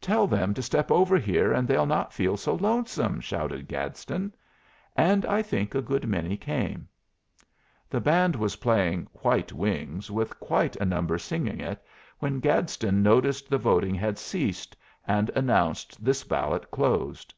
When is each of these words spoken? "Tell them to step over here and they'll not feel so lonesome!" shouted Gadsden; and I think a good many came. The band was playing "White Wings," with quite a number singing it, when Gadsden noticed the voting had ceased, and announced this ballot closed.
"Tell 0.00 0.26
them 0.26 0.54
to 0.54 0.60
step 0.62 0.90
over 0.90 1.16
here 1.18 1.52
and 1.52 1.68
they'll 1.68 1.86
not 1.86 2.12
feel 2.12 2.36
so 2.36 2.56
lonesome!" 2.56 3.20
shouted 3.20 3.68
Gadsden; 3.68 4.34
and 4.96 5.24
I 5.24 5.40
think 5.40 5.72
a 5.72 5.80
good 5.80 6.04
many 6.08 6.36
came. 6.36 6.88
The 7.88 8.00
band 8.00 8.34
was 8.34 8.56
playing 8.56 9.06
"White 9.22 9.52
Wings," 9.52 10.10
with 10.10 10.40
quite 10.40 10.74
a 10.74 10.84
number 10.84 11.16
singing 11.16 11.60
it, 11.60 11.80
when 12.18 12.40
Gadsden 12.40 13.04
noticed 13.04 13.48
the 13.48 13.56
voting 13.58 13.94
had 13.94 14.18
ceased, 14.18 14.76
and 15.06 15.30
announced 15.36 16.04
this 16.04 16.24
ballot 16.24 16.72
closed. 16.72 17.32